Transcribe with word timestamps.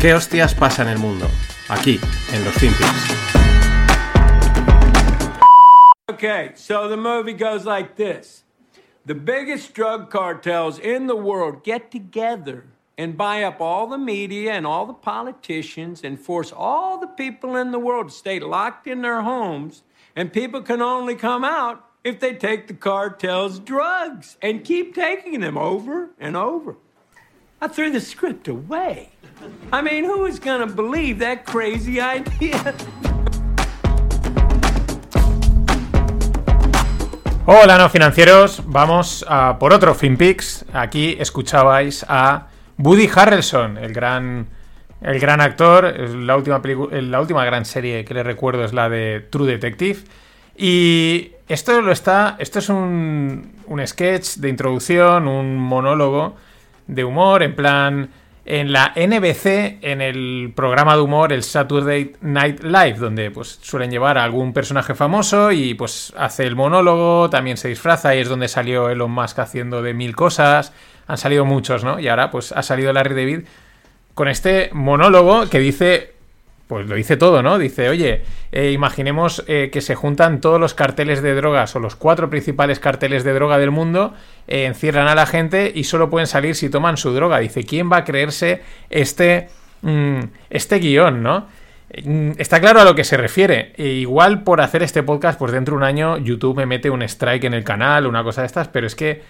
¿Qué 0.00 0.14
hostias 0.14 0.54
pasa 0.54 0.80
en 0.80 0.88
el 0.88 0.98
mundo? 0.98 1.26
Aquí, 1.68 2.00
en 2.32 2.42
los 2.42 2.54
Finpics. 2.54 3.14
Okay, 6.08 6.52
so 6.54 6.88
the 6.88 6.96
movie 6.96 7.34
goes 7.34 7.66
like 7.66 7.96
this 7.96 8.44
The 9.04 9.14
biggest 9.14 9.74
drug 9.74 10.08
cartels 10.08 10.78
in 10.78 11.06
the 11.06 11.16
world 11.16 11.64
get 11.64 11.90
together 11.90 12.64
and 12.96 13.18
buy 13.18 13.42
up 13.42 13.60
all 13.60 13.86
the 13.86 13.98
media 13.98 14.54
and 14.54 14.66
all 14.66 14.86
the 14.86 14.94
politicians 14.94 16.02
and 16.02 16.18
force 16.18 16.50
all 16.50 16.98
the 16.98 17.06
people 17.06 17.54
in 17.54 17.70
the 17.70 17.78
world 17.78 18.08
to 18.08 18.14
stay 18.14 18.40
locked 18.40 18.86
in 18.86 19.02
their 19.02 19.20
homes, 19.20 19.82
and 20.16 20.32
people 20.32 20.62
can 20.62 20.80
only 20.80 21.14
come 21.14 21.44
out 21.44 21.84
if 22.04 22.20
they 22.20 22.32
take 22.32 22.68
the 22.68 22.74
cartel's 22.74 23.58
drugs 23.58 24.38
and 24.40 24.64
keep 24.64 24.94
taking 24.94 25.40
them 25.40 25.58
over 25.58 26.08
and 26.18 26.38
over. 26.38 26.76
I 27.60 27.68
threw 27.68 27.90
the 27.90 28.00
script 28.00 28.48
away. 28.48 29.10
I 29.72 29.82
mean, 29.82 30.04
who 30.04 30.26
is 30.26 30.38
believe 30.38 31.18
that 31.20 31.44
crazy? 31.44 31.98
Hola, 37.46 37.78
no 37.78 37.88
financieros. 37.88 38.62
Vamos 38.66 39.24
a 39.28 39.58
por 39.58 39.72
otro 39.72 39.94
FinPix. 39.94 40.66
Aquí 40.72 41.16
escuchabais 41.18 42.04
a 42.08 42.48
Woody 42.78 43.08
Harrelson, 43.14 43.78
el 43.78 43.92
gran, 43.92 44.46
el 45.00 45.18
gran 45.18 45.40
actor. 45.40 45.98
La 45.98 46.36
última, 46.36 46.60
la 46.90 47.20
última 47.20 47.44
gran 47.44 47.64
serie 47.64 48.04
que 48.04 48.12
le 48.14 48.22
recuerdo 48.22 48.64
es 48.64 48.72
la 48.72 48.88
de 48.88 49.26
True 49.30 49.50
Detective. 49.50 50.00
Y 50.56 51.32
esto 51.48 51.80
lo 51.80 51.92
está. 51.92 52.36
Esto 52.38 52.58
es 52.58 52.68
un, 52.68 53.54
un 53.66 53.86
sketch 53.86 54.36
de 54.36 54.48
introducción, 54.48 55.26
un 55.26 55.56
monólogo 55.56 56.36
de 56.86 57.04
humor, 57.04 57.42
en 57.42 57.54
plan. 57.54 58.10
En 58.44 58.72
la 58.72 58.94
NBC, 58.96 59.78
en 59.82 60.00
el 60.00 60.52
programa 60.56 60.96
de 60.96 61.02
humor, 61.02 61.32
el 61.32 61.42
Saturday 61.42 62.12
Night 62.22 62.62
Live, 62.62 62.94
donde 62.94 63.30
pues 63.30 63.58
suelen 63.60 63.90
llevar 63.90 64.16
a 64.16 64.24
algún 64.24 64.52
personaje 64.52 64.94
famoso 64.94 65.52
y 65.52 65.74
pues 65.74 66.12
hace 66.16 66.46
el 66.46 66.56
monólogo, 66.56 67.28
también 67.28 67.56
se 67.56 67.68
disfraza 67.68 68.14
y 68.14 68.20
es 68.20 68.28
donde 68.28 68.48
salió 68.48 68.88
Elon 68.88 69.10
Musk 69.10 69.38
haciendo 69.38 69.82
de 69.82 69.92
mil 69.92 70.16
cosas. 70.16 70.72
Han 71.06 71.18
salido 71.18 71.44
muchos, 71.44 71.84
¿no? 71.84 72.00
Y 72.00 72.08
ahora 72.08 72.30
pues 72.30 72.52
ha 72.52 72.62
salido 72.62 72.92
Larry 72.92 73.14
David 73.14 73.40
con 74.14 74.28
este 74.28 74.70
monólogo 74.72 75.48
que 75.48 75.58
dice 75.58 76.14
pues 76.70 76.86
lo 76.86 76.94
dice 76.94 77.16
todo, 77.16 77.42
¿no? 77.42 77.58
Dice, 77.58 77.88
oye, 77.88 78.22
eh, 78.52 78.70
imaginemos 78.70 79.42
eh, 79.48 79.70
que 79.72 79.80
se 79.80 79.96
juntan 79.96 80.40
todos 80.40 80.60
los 80.60 80.72
carteles 80.72 81.20
de 81.20 81.34
drogas 81.34 81.74
o 81.74 81.80
los 81.80 81.96
cuatro 81.96 82.30
principales 82.30 82.78
carteles 82.78 83.24
de 83.24 83.32
droga 83.32 83.58
del 83.58 83.72
mundo, 83.72 84.14
eh, 84.46 84.66
encierran 84.66 85.08
a 85.08 85.16
la 85.16 85.26
gente 85.26 85.72
y 85.74 85.82
solo 85.82 86.10
pueden 86.10 86.28
salir 86.28 86.54
si 86.54 86.70
toman 86.70 86.96
su 86.96 87.12
droga. 87.12 87.40
Dice, 87.40 87.64
¿quién 87.64 87.90
va 87.90 87.96
a 87.96 88.04
creerse 88.04 88.62
este, 88.88 89.48
mm, 89.82 90.20
este 90.48 90.78
guion, 90.78 91.24
¿no? 91.24 91.48
Mm, 92.04 92.34
está 92.38 92.60
claro 92.60 92.80
a 92.80 92.84
lo 92.84 92.94
que 92.94 93.02
se 93.02 93.16
refiere. 93.16 93.72
E 93.76 93.88
igual 93.88 94.44
por 94.44 94.60
hacer 94.60 94.84
este 94.84 95.02
podcast, 95.02 95.40
pues 95.40 95.50
dentro 95.50 95.74
de 95.74 95.78
un 95.78 95.82
año 95.82 96.18
YouTube 96.18 96.58
me 96.58 96.66
mete 96.66 96.88
un 96.88 97.02
strike 97.02 97.42
en 97.42 97.54
el 97.54 97.64
canal, 97.64 98.06
una 98.06 98.22
cosa 98.22 98.42
de 98.42 98.46
estas, 98.46 98.68
pero 98.68 98.86
es 98.86 98.94
que 98.94 99.22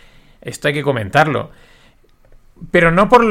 esto 0.43 0.69
hay 0.69 0.75
que 0.75 0.83
comentarlo. 0.83 1.53
Pero 2.71 2.91
no 2.91 3.09
por, 3.09 3.25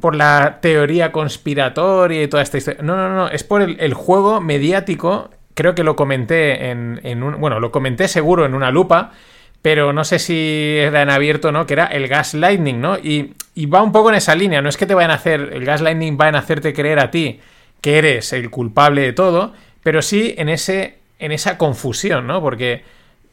por 0.00 0.14
la 0.14 0.58
teoría 0.60 1.12
conspiratoria 1.12 2.22
y 2.22 2.28
toda 2.28 2.42
esta 2.42 2.58
historia. 2.58 2.82
No, 2.82 2.96
no, 2.96 3.14
no. 3.14 3.28
Es 3.28 3.44
por 3.44 3.62
el, 3.62 3.94
juego 3.94 4.40
mediático. 4.40 5.30
Creo 5.54 5.74
que 5.74 5.84
lo 5.84 5.96
comenté 5.96 6.70
en, 6.70 7.00
en. 7.02 7.40
Bueno, 7.40 7.60
lo 7.60 7.70
comenté 7.72 8.08
seguro 8.08 8.44
en 8.44 8.54
una 8.54 8.70
lupa. 8.70 9.12
Pero 9.62 9.92
no 9.92 10.04
sé 10.04 10.18
si 10.18 10.76
era 10.78 11.02
en 11.02 11.10
abierto 11.10 11.52
no, 11.52 11.66
que 11.66 11.74
era 11.74 11.84
el 11.84 12.08
gaslighting, 12.08 12.80
¿no? 12.80 12.96
Y, 12.96 13.34
y 13.54 13.66
va 13.66 13.82
un 13.82 13.92
poco 13.92 14.08
en 14.08 14.14
esa 14.14 14.34
línea. 14.34 14.62
No 14.62 14.70
es 14.70 14.78
que 14.78 14.86
te 14.86 14.94
vayan 14.94 15.10
a 15.10 15.14
hacer. 15.14 15.50
El 15.52 15.66
gaslighting 15.66 16.16
va 16.18 16.28
a 16.28 16.38
hacerte 16.38 16.72
creer 16.72 16.98
a 16.98 17.10
ti 17.10 17.40
que 17.82 17.98
eres 17.98 18.32
el 18.32 18.48
culpable 18.48 19.02
de 19.02 19.12
todo. 19.12 19.52
Pero 19.82 20.00
sí 20.02 20.34
en 20.38 20.48
ese. 20.48 20.98
en 21.18 21.32
esa 21.32 21.58
confusión, 21.58 22.26
¿no? 22.26 22.40
Porque. 22.40 22.84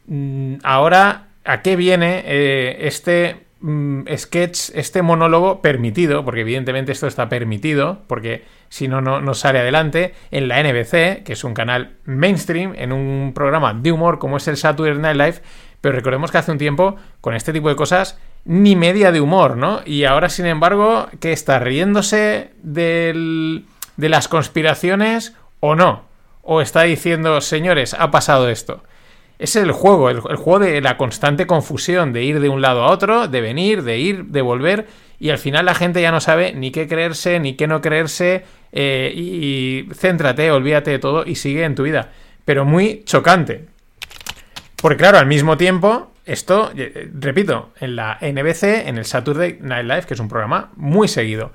Mm, 0.06 0.56
ahora. 0.62 1.24
¿A 1.44 1.62
qué 1.62 1.76
viene 1.76 2.24
eh, 2.26 2.76
este 2.80 3.47
Mm, 3.60 4.04
sketch, 4.16 4.70
este 4.74 5.02
monólogo 5.02 5.60
permitido, 5.60 6.24
porque 6.24 6.42
evidentemente 6.42 6.92
esto 6.92 7.08
está 7.08 7.28
permitido, 7.28 8.02
porque 8.06 8.44
si 8.68 8.86
no, 8.86 9.00
no 9.00 9.34
sale 9.34 9.58
adelante, 9.58 10.14
en 10.30 10.46
la 10.46 10.62
NBC, 10.62 11.24
que 11.24 11.32
es 11.32 11.42
un 11.42 11.54
canal 11.54 11.96
mainstream, 12.04 12.74
en 12.76 12.92
un 12.92 13.32
programa 13.34 13.74
de 13.74 13.90
humor 13.90 14.20
como 14.20 14.36
es 14.36 14.46
el 14.46 14.56
Saturday 14.56 14.96
Night 14.98 15.16
Live, 15.16 15.42
pero 15.80 15.96
recordemos 15.96 16.30
que 16.30 16.38
hace 16.38 16.52
un 16.52 16.58
tiempo, 16.58 16.96
con 17.20 17.34
este 17.34 17.52
tipo 17.52 17.68
de 17.68 17.74
cosas, 17.74 18.18
ni 18.44 18.76
media 18.76 19.10
de 19.10 19.20
humor, 19.20 19.56
¿no? 19.56 19.80
Y 19.84 20.04
ahora, 20.04 20.28
sin 20.28 20.46
embargo, 20.46 21.08
que 21.18 21.32
está 21.32 21.58
riéndose 21.58 22.52
de 22.62 23.64
las 23.96 24.28
conspiraciones 24.28 25.34
o 25.58 25.74
no? 25.74 26.04
¿O 26.42 26.60
está 26.60 26.82
diciendo, 26.82 27.40
señores, 27.40 27.94
ha 27.94 28.10
pasado 28.10 28.48
esto? 28.48 28.82
Es 29.38 29.54
el 29.54 29.70
juego, 29.72 30.10
el, 30.10 30.20
juego 30.20 30.58
de 30.58 30.80
la 30.80 30.96
constante 30.96 31.46
confusión, 31.46 32.12
de 32.12 32.24
ir 32.24 32.40
de 32.40 32.48
un 32.48 32.60
lado 32.60 32.82
a 32.82 32.90
otro, 32.90 33.28
de 33.28 33.40
venir, 33.40 33.84
de 33.84 33.98
ir, 33.98 34.24
de 34.26 34.42
volver, 34.42 34.86
y 35.20 35.30
al 35.30 35.38
final 35.38 35.66
la 35.66 35.74
gente 35.74 36.02
ya 36.02 36.10
no 36.10 36.20
sabe 36.20 36.52
ni 36.52 36.70
qué 36.70 36.88
creerse, 36.88 37.38
ni 37.38 37.54
qué 37.54 37.66
no 37.66 37.80
creerse, 37.80 38.44
eh, 38.72 39.12
y, 39.14 39.88
céntrate, 39.94 40.50
olvídate 40.50 40.90
de 40.90 40.98
todo 40.98 41.24
y 41.24 41.36
sigue 41.36 41.64
en 41.64 41.74
tu 41.74 41.84
vida. 41.84 42.10
Pero 42.44 42.64
muy 42.64 43.02
chocante. 43.04 43.66
Porque 44.80 44.98
claro, 44.98 45.18
al 45.18 45.26
mismo 45.26 45.56
tiempo, 45.56 46.12
esto, 46.24 46.72
eh, 46.76 47.08
repito, 47.12 47.72
en 47.80 47.96
la 47.96 48.18
NBC, 48.20 48.88
en 48.88 48.98
el 48.98 49.04
Saturday 49.04 49.58
Night 49.60 49.86
Live, 49.86 50.02
que 50.02 50.14
es 50.14 50.20
un 50.20 50.28
programa 50.28 50.70
muy 50.76 51.08
seguido. 51.08 51.52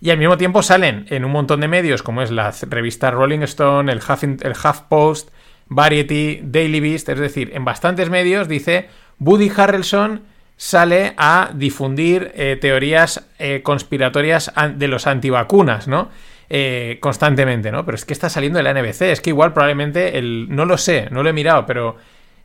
Y 0.00 0.10
al 0.10 0.18
mismo 0.18 0.36
tiempo 0.36 0.62
salen 0.62 1.06
en 1.10 1.24
un 1.24 1.32
montón 1.32 1.60
de 1.60 1.68
medios, 1.68 2.04
como 2.04 2.22
es 2.22 2.30
la 2.30 2.52
revista 2.68 3.10
Rolling 3.10 3.40
Stone, 3.40 3.90
el 3.90 4.00
Half, 4.06 4.22
el 4.22 4.54
Half 4.62 4.82
Post, 4.82 5.30
Variety, 5.68 6.40
Daily 6.42 6.80
Beast, 6.80 7.08
es 7.08 7.18
decir, 7.18 7.50
en 7.54 7.64
bastantes 7.64 8.10
medios 8.10 8.48
dice 8.48 8.88
Woody 9.18 9.50
Harrelson 9.54 10.22
sale 10.56 11.14
a 11.16 11.50
difundir 11.54 12.32
eh, 12.34 12.58
teorías 12.60 13.28
eh, 13.38 13.62
conspiratorias 13.62 14.52
de 14.74 14.88
los 14.88 15.06
antivacunas, 15.06 15.86
¿no? 15.86 16.10
Eh, 16.50 16.98
constantemente, 17.00 17.70
¿no? 17.70 17.84
Pero 17.84 17.94
es 17.94 18.04
que 18.04 18.12
está 18.12 18.28
saliendo 18.28 18.58
de 18.58 18.64
la 18.64 18.72
NBC, 18.74 19.02
es 19.02 19.20
que 19.20 19.30
igual 19.30 19.52
probablemente 19.52 20.18
el... 20.18 20.46
No 20.48 20.64
lo 20.64 20.76
sé, 20.78 21.08
no 21.10 21.22
lo 21.22 21.30
he 21.30 21.32
mirado, 21.32 21.64
pero 21.64 21.96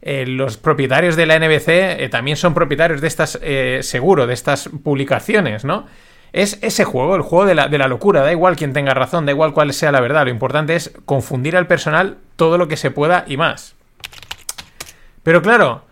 los 0.05 0.57
propietarios 0.57 1.15
de 1.15 1.25
la 1.25 1.39
NBC 1.39 2.09
también 2.09 2.35
son 2.35 2.53
propietarios 2.53 2.99
de 2.99 3.07
estas, 3.07 3.39
seguro, 3.79 4.27
de 4.27 4.33
estas 4.33 4.69
publicaciones, 4.83 5.63
¿no? 5.63 5.85
Es 6.33 6.57
ese 6.61 6.83
juego, 6.83 7.15
el 7.15 7.21
juego 7.21 7.45
de 7.45 7.55
la, 7.55 7.67
de 7.67 7.77
la, 7.77 7.87
locura. 7.87 8.21
Da 8.21 8.31
igual 8.31 8.55
quien 8.55 8.73
tenga 8.73 8.93
razón, 8.93 9.25
da 9.25 9.31
igual 9.31 9.53
cuál 9.53 9.71
sea 9.71 9.91
la 9.91 10.01
verdad. 10.01 10.25
Lo 10.25 10.31
importante 10.31 10.75
es 10.75 10.91
confundir 11.05 11.55
al 11.55 11.67
personal 11.67 12.17
todo 12.35 12.57
lo 12.57 12.67
que 12.67 12.75
se 12.75 12.91
pueda 12.91 13.23
y 13.27 13.37
más. 13.37 13.75
Pero 15.21 15.41
claro, 15.41 15.83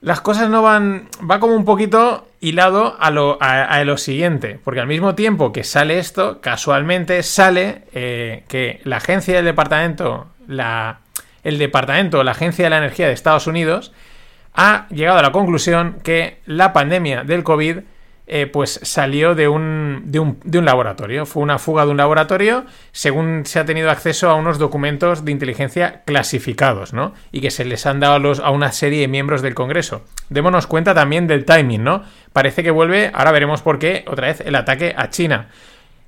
las 0.00 0.20
cosas 0.20 0.50
no 0.50 0.62
van. 0.62 1.08
Va 1.30 1.40
como 1.40 1.54
un 1.54 1.64
poquito 1.64 2.26
hilado 2.40 2.96
a 3.00 3.10
lo, 3.10 3.38
a, 3.40 3.82
lo 3.84 3.96
siguiente. 3.96 4.60
Porque 4.62 4.80
al 4.80 4.86
mismo 4.86 5.14
tiempo 5.14 5.52
que 5.52 5.64
sale 5.64 5.98
esto, 5.98 6.40
casualmente 6.40 7.22
sale 7.22 7.84
eh, 7.94 8.44
que 8.48 8.80
la 8.84 8.96
agencia 8.96 9.36
del 9.36 9.46
departamento, 9.46 10.26
la, 10.46 11.00
el 11.42 11.58
departamento, 11.58 12.22
la 12.22 12.32
agencia 12.32 12.64
de 12.64 12.70
la 12.70 12.78
energía 12.78 13.06
de 13.06 13.14
Estados 13.14 13.46
Unidos, 13.46 13.92
ha 14.54 14.86
llegado 14.90 15.18
a 15.18 15.22
la 15.22 15.32
conclusión 15.32 15.96
que 16.02 16.40
la 16.44 16.72
pandemia 16.72 17.24
del 17.24 17.42
COVID 17.42 17.78
eh, 18.26 18.46
pues 18.46 18.80
salió 18.82 19.34
de 19.34 19.48
un, 19.48 20.04
de, 20.06 20.18
un, 20.18 20.38
de 20.44 20.58
un, 20.58 20.64
laboratorio. 20.64 21.26
Fue 21.26 21.42
una 21.42 21.58
fuga 21.58 21.84
de 21.84 21.90
un 21.90 21.98
laboratorio 21.98 22.64
según 22.90 23.44
se 23.44 23.58
ha 23.58 23.66
tenido 23.66 23.90
acceso 23.90 24.30
a 24.30 24.34
unos 24.34 24.58
documentos 24.58 25.26
de 25.26 25.32
inteligencia 25.32 26.02
clasificados, 26.06 26.94
¿no? 26.94 27.12
Y 27.32 27.42
que 27.42 27.50
se 27.50 27.66
les 27.66 27.84
han 27.84 28.00
dado 28.00 28.14
a, 28.14 28.18
los, 28.18 28.40
a 28.40 28.50
una 28.50 28.72
serie 28.72 29.02
de 29.02 29.08
miembros 29.08 29.42
del 29.42 29.54
Congreso. 29.54 30.04
Démonos 30.30 30.66
cuenta 30.66 30.94
también 30.94 31.26
del 31.26 31.44
timing, 31.44 31.84
¿no? 31.84 32.02
Parece 32.32 32.62
que 32.62 32.70
vuelve, 32.70 33.10
ahora 33.12 33.30
veremos 33.30 33.60
por 33.60 33.78
qué, 33.78 34.04
otra 34.06 34.28
vez 34.28 34.40
el 34.40 34.54
ataque 34.54 34.94
a 34.96 35.10
China. 35.10 35.48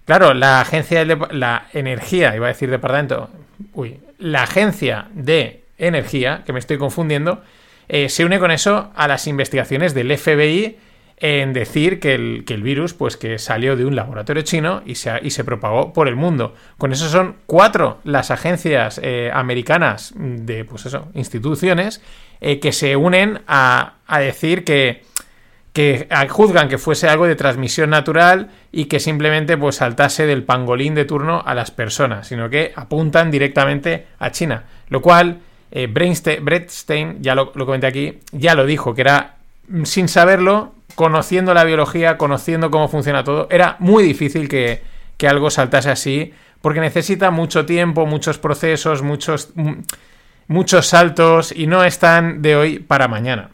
Claro, 0.07 0.33
la 0.33 0.63
agencia 0.63 1.05
de 1.05 1.19
la 1.33 1.67
energía, 1.75 2.35
iba 2.35 2.47
a 2.47 2.49
decir 2.49 2.71
departamento, 2.71 3.29
uy, 3.75 4.01
la 4.19 4.45
agencia 4.45 5.09
de 5.13 5.65
energía, 5.77 6.45
que 6.47 6.55
me 6.55 6.61
estoy 6.61 6.79
confundiendo, 6.79 7.43
eh, 7.89 8.09
se 8.09 8.25
une 8.25 8.39
con 8.39 8.51
eso 8.51 8.91
a 8.97 9.07
las 9.07 9.27
investigaciones 9.27 9.95
del 9.95 10.17
FBI 10.17 10.79
en 11.19 11.53
decir 11.53 11.99
que 11.99 12.15
el, 12.15 12.45
que 12.45 12.55
el, 12.55 12.63
virus 12.63 12.93
pues 12.93 13.17
que 13.17 13.39
salió 13.39 13.77
de 13.77 13.87
un 13.87 13.97
laboratorio 13.97 14.43
chino 14.43 14.83
y 14.85 14.97
se, 14.97 15.13
y 15.23 15.31
se 15.31 15.45
propagó 15.45 15.93
por 15.93 16.09
el 16.09 16.17
mundo. 16.17 16.55
Con 16.77 16.93
eso 16.93 17.09
son 17.09 17.37
cuatro 17.47 18.01
las 18.05 18.31
agencias 18.31 19.01
eh, 19.03 19.31
americanas 19.33 20.13
de 20.17 20.65
pues 20.65 20.87
eso, 20.87 21.09
instituciones 21.15 22.03
eh, 22.41 22.61
que 22.61 22.73
se 22.73 22.97
unen 22.97 23.41
a, 23.47 23.95
a 24.07 24.19
decir 24.19 24.65
que, 24.65 25.05
que 25.73 26.07
juzgan 26.29 26.69
que 26.69 26.77
fuese 26.77 27.09
algo 27.09 27.27
de 27.27 27.35
transmisión 27.35 27.91
natural 27.91 28.51
y 28.71 28.85
que 28.85 29.01
simplemente 29.01 29.57
pues 29.57 29.77
saltase 29.77 30.27
del 30.27 30.45
pangolín 30.45 30.95
de 30.95 31.07
turno 31.07 31.43
a 31.47 31.55
las 31.55 31.71
personas, 31.71 32.29
sino 32.29 32.51
que 32.51 32.73
apuntan 32.77 33.31
directamente 33.31 34.07
a 34.19 34.31
China. 34.33 34.65
Lo 34.89 35.01
cual, 35.01 35.41
eh, 35.71 35.87
Brett 35.87 36.69
Stein, 36.69 37.23
ya 37.23 37.35
lo 37.35 37.53
comenté 37.53 37.87
aquí, 37.87 38.19
ya 38.33 38.55
lo 38.55 38.67
dijo, 38.67 38.95
que 38.95 39.01
era 39.01 39.36
sin 39.85 40.09
saberlo, 40.09 40.75
conociendo 40.95 41.55
la 41.55 41.65
biología, 41.65 42.17
conociendo 42.17 42.71
cómo 42.71 42.89
funciona 42.89 43.25
todo, 43.25 43.49
era 43.51 43.77
muy 43.79 44.03
difícil 44.03 44.49
que, 44.49 44.83
que 45.17 45.29
algo 45.29 45.51
saltase 45.51 45.91
así, 45.91 46.33
porque 46.63 46.81
necesita 46.81 47.31
mucho 47.31 47.67
tiempo, 47.67 48.07
muchos 48.07 48.39
procesos, 48.39 49.03
muchos, 49.03 49.53
muchos 50.49 50.87
saltos 50.87 51.53
y 51.53 51.67
no 51.67 51.85
están 51.85 52.43
de 52.43 52.57
hoy 52.57 52.79
para 52.79 53.09
mañana. 53.09 53.51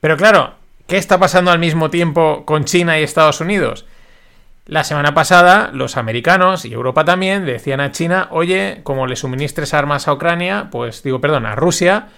Pero 0.00 0.16
claro, 0.16 0.54
¿qué 0.86 0.96
está 0.96 1.18
pasando 1.18 1.50
al 1.50 1.58
mismo 1.58 1.90
tiempo 1.90 2.44
con 2.44 2.64
China 2.64 2.98
y 2.98 3.02
Estados 3.02 3.40
Unidos? 3.40 3.86
La 4.66 4.84
semana 4.84 5.14
pasada, 5.14 5.70
los 5.72 5.96
americanos 5.96 6.64
y 6.64 6.72
Europa 6.72 7.04
también 7.04 7.46
decían 7.46 7.80
a 7.80 7.90
China, 7.90 8.28
oye, 8.30 8.80
como 8.82 9.06
le 9.06 9.16
suministres 9.16 9.72
armas 9.72 10.08
a 10.08 10.12
Ucrania, 10.12 10.68
pues 10.70 11.02
digo, 11.02 11.20
perdón, 11.20 11.46
a 11.46 11.54
Rusia, 11.54 12.08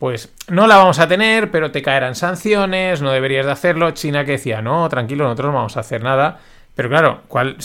pues 0.00 0.32
no 0.48 0.66
la 0.66 0.78
vamos 0.78 0.98
a 0.98 1.08
tener, 1.08 1.50
pero 1.50 1.72
te 1.72 1.82
caerán 1.82 2.14
sanciones, 2.14 3.02
no 3.02 3.12
deberías 3.12 3.44
de 3.44 3.52
hacerlo. 3.52 3.90
China 3.90 4.24
que 4.24 4.32
decía, 4.32 4.62
no, 4.62 4.88
tranquilo, 4.88 5.24
nosotros 5.24 5.48
no 5.48 5.58
vamos 5.58 5.76
a 5.76 5.80
hacer 5.80 6.02
nada. 6.02 6.40
Pero 6.74 6.88
claro, 6.88 7.20
¿cuál, 7.28 7.58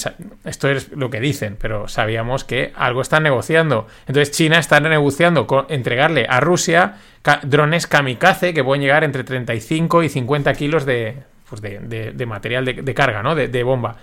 esto 0.43 0.69
es 0.69 0.91
lo 0.91 1.09
que 1.09 1.21
dicen, 1.21 1.55
pero 1.57 1.87
sabíamos 1.87 2.43
que 2.43 2.73
algo 2.75 2.99
están 2.99 3.23
negociando. 3.23 3.87
Entonces 4.05 4.35
China 4.35 4.59
está 4.59 4.81
negociando 4.81 5.47
con 5.47 5.65
entregarle 5.69 6.27
a 6.29 6.41
Rusia 6.41 6.95
drones 7.43 7.87
kamikaze 7.87 8.53
que 8.53 8.65
pueden 8.65 8.81
llegar 8.81 9.05
entre 9.05 9.23
35 9.23 10.03
y 10.03 10.09
50 10.09 10.53
kilos 10.55 10.85
de, 10.85 11.23
pues 11.49 11.61
de, 11.61 12.25
material 12.27 12.65
de, 12.65 12.93
carga, 12.93 13.23
¿no? 13.23 13.33
De, 13.33 13.63
bomba. 13.63 13.95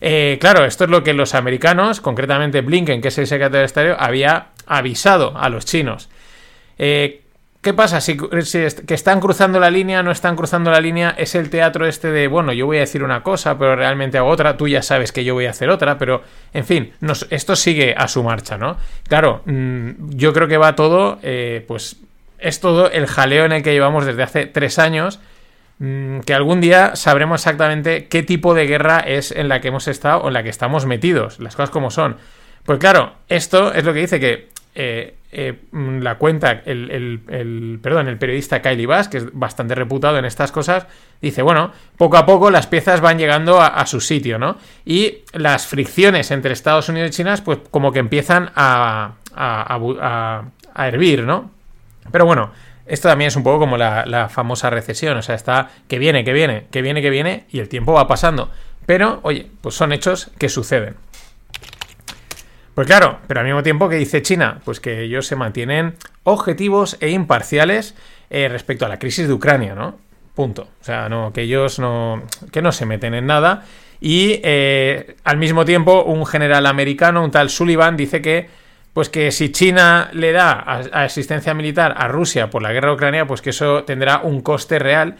Eh, 0.00 0.38
claro, 0.40 0.64
esto 0.64 0.82
es 0.82 0.90
lo 0.90 1.04
que 1.04 1.14
los 1.14 1.36
americanos, 1.36 2.00
concretamente 2.00 2.60
Blinken, 2.60 3.00
que 3.00 3.08
es 3.08 3.18
el 3.18 3.28
secretario 3.28 3.60
de 3.60 3.66
Estado, 3.66 3.96
había 3.96 4.48
avisado 4.66 5.38
a 5.38 5.48
los 5.48 5.64
chinos. 5.64 6.08
Eh, 6.76 7.22
¿Qué 7.60 7.74
pasa? 7.74 8.00
Si, 8.00 8.16
que 8.16 8.94
están 8.94 9.18
cruzando 9.18 9.58
la 9.58 9.68
línea, 9.68 10.04
no 10.04 10.12
están 10.12 10.36
cruzando 10.36 10.70
la 10.70 10.80
línea, 10.80 11.14
es 11.18 11.34
el 11.34 11.50
teatro 11.50 11.86
este 11.86 12.12
de, 12.12 12.28
bueno, 12.28 12.52
yo 12.52 12.66
voy 12.66 12.76
a 12.76 12.80
decir 12.80 13.02
una 13.02 13.24
cosa, 13.24 13.58
pero 13.58 13.74
realmente 13.74 14.16
hago 14.16 14.28
otra, 14.28 14.56
tú 14.56 14.68
ya 14.68 14.80
sabes 14.80 15.10
que 15.10 15.24
yo 15.24 15.34
voy 15.34 15.46
a 15.46 15.50
hacer 15.50 15.68
otra, 15.68 15.98
pero, 15.98 16.22
en 16.52 16.64
fin, 16.64 16.92
esto 17.30 17.56
sigue 17.56 17.96
a 17.98 18.06
su 18.06 18.22
marcha, 18.22 18.58
¿no? 18.58 18.76
Claro, 19.08 19.42
mm, 19.44 20.10
yo 20.10 20.32
creo 20.32 20.46
que 20.46 20.56
va 20.56 20.76
todo, 20.76 21.18
eh, 21.22 21.64
pues, 21.66 21.96
es 22.38 22.60
todo 22.60 22.92
el 22.92 23.08
jaleo 23.08 23.44
en 23.44 23.50
el 23.50 23.64
que 23.64 23.72
llevamos 23.72 24.06
desde 24.06 24.22
hace 24.22 24.46
tres 24.46 24.78
años, 24.78 25.18
mm, 25.80 26.20
que 26.20 26.34
algún 26.34 26.60
día 26.60 26.94
sabremos 26.94 27.40
exactamente 27.40 28.06
qué 28.06 28.22
tipo 28.22 28.54
de 28.54 28.68
guerra 28.68 29.00
es 29.00 29.32
en 29.32 29.48
la 29.48 29.60
que 29.60 29.68
hemos 29.68 29.88
estado 29.88 30.20
o 30.20 30.28
en 30.28 30.34
la 30.34 30.44
que 30.44 30.48
estamos 30.48 30.86
metidos, 30.86 31.40
las 31.40 31.56
cosas 31.56 31.70
como 31.70 31.90
son. 31.90 32.18
Pues 32.64 32.78
claro, 32.78 33.14
esto 33.28 33.72
es 33.72 33.84
lo 33.84 33.92
que 33.92 34.00
dice 34.00 34.20
que 34.20 34.48
eh, 34.76 35.17
eh, 35.30 35.60
mm, 35.72 35.98
la 35.98 36.16
cuenta, 36.16 36.62
el, 36.64 37.80
perdón, 37.82 38.08
el 38.08 38.16
periodista 38.16 38.62
Kylie 38.62 38.86
Bass, 38.86 39.08
que 39.08 39.18
es 39.18 39.26
bastante 39.32 39.74
reputado 39.74 40.18
en 40.18 40.24
estas 40.24 40.52
cosas, 40.52 40.86
dice, 41.20 41.42
bueno, 41.42 41.72
poco 41.98 42.16
a 42.16 42.24
poco 42.24 42.50
las 42.50 42.66
piezas 42.66 43.02
van 43.02 43.18
llegando 43.18 43.60
a, 43.60 43.84
su 43.84 44.00
sitio, 44.00 44.38
¿no? 44.38 44.56
Y 44.86 45.18
las 45.34 45.66
fricciones 45.66 46.30
entre 46.30 46.54
Estados 46.54 46.88
Unidos 46.88 47.10
y 47.10 47.12
China, 47.12 47.34
pues 47.44 47.58
como 47.70 47.92
que 47.92 47.98
empiezan 47.98 48.50
a, 48.54 49.12
a, 49.34 50.44
hervir, 50.86 51.24
¿no? 51.24 51.50
Pero 52.10 52.24
bueno, 52.24 52.50
esto 52.86 53.08
también 53.08 53.28
es 53.28 53.36
un 53.36 53.42
poco 53.42 53.58
como 53.58 53.76
la, 53.76 54.06
la, 54.06 54.30
famosa 54.30 54.70
recesión, 54.70 55.18
o 55.18 55.22
sea, 55.22 55.34
está 55.34 55.68
que 55.88 55.98
viene, 55.98 56.24
que 56.24 56.32
viene, 56.32 56.68
que 56.70 56.80
viene, 56.80 57.02
que 57.02 57.10
viene, 57.10 57.44
y 57.50 57.58
el 57.60 57.68
tiempo 57.68 57.92
va 57.92 58.08
pasando. 58.08 58.50
Pero, 58.86 59.20
oye, 59.24 59.50
pues 59.60 59.74
son 59.74 59.92
hechos 59.92 60.30
que 60.38 60.48
suceden. 60.48 60.96
Pues 62.78 62.86
claro, 62.86 63.18
pero 63.26 63.40
al 63.40 63.46
mismo 63.46 63.64
tiempo 63.64 63.88
que 63.88 63.96
dice 63.96 64.22
China, 64.22 64.60
pues 64.64 64.78
que 64.78 65.02
ellos 65.02 65.26
se 65.26 65.34
mantienen 65.34 65.96
objetivos 66.22 66.96
e 67.00 67.10
imparciales 67.10 67.96
eh, 68.30 68.48
respecto 68.48 68.86
a 68.86 68.88
la 68.88 69.00
crisis 69.00 69.26
de 69.26 69.34
Ucrania, 69.34 69.74
¿no? 69.74 69.98
Punto. 70.32 70.68
O 70.80 70.84
sea, 70.84 71.08
no, 71.08 71.32
que 71.32 71.42
ellos 71.42 71.80
no, 71.80 72.22
que 72.52 72.62
no 72.62 72.70
se 72.70 72.86
meten 72.86 73.14
en 73.14 73.26
nada. 73.26 73.64
Y 74.00 74.38
eh, 74.44 75.16
al 75.24 75.38
mismo 75.38 75.64
tiempo, 75.64 76.04
un 76.04 76.24
general 76.24 76.66
americano, 76.66 77.24
un 77.24 77.32
tal 77.32 77.50
Sullivan, 77.50 77.96
dice 77.96 78.22
que, 78.22 78.48
pues 78.92 79.08
que 79.08 79.32
si 79.32 79.50
China 79.50 80.08
le 80.12 80.30
da 80.30 80.52
asistencia 80.92 81.54
militar 81.54 81.96
a 81.98 82.06
Rusia 82.06 82.48
por 82.48 82.62
la 82.62 82.72
guerra 82.72 82.90
de 82.90 82.94
Ucrania, 82.94 83.26
pues 83.26 83.42
que 83.42 83.50
eso 83.50 83.82
tendrá 83.82 84.20
un 84.22 84.40
coste 84.40 84.78
real, 84.78 85.16